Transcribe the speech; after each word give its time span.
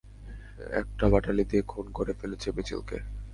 একটা 0.73 1.05
বাটালি 1.09 1.43
দিয়ে 1.43 1.63
খুন 1.63 1.85
করে 1.91 2.13
ফেলেছে 2.19 2.47
মিচেলকে। 2.55 2.97